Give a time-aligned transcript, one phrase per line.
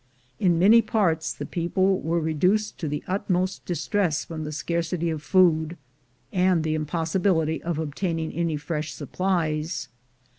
[0.39, 5.21] In many parts the people were reduced to the utmost distress from the scarcity of
[5.21, 5.77] food,
[6.33, 9.89] and the impossibility of obtaining any fresh supplies.